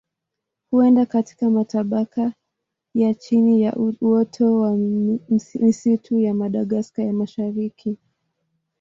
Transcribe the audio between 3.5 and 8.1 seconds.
ya uoto wa misitu ya Madagaska ya Mashariki.